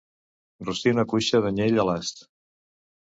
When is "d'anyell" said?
1.45-1.81